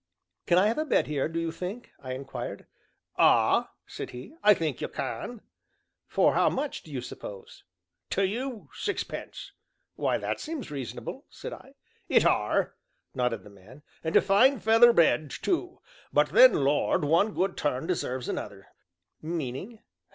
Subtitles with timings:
[0.47, 2.65] "Can I have a bed here, do you think?" I inquired.
[3.19, 5.41] "Ah," said he, "I think you can."
[6.07, 7.65] "For how much, do you suppose?"
[8.09, 9.51] "To you sixpence."
[9.93, 11.75] "Why, that seems reasonable," said I.
[12.09, 12.73] "It are,"
[13.13, 15.81] nodded the man, "and a fine feather bed too!
[16.11, 18.69] But then, Lord, one good turn deserves another"
[19.21, 19.83] "Meaning?"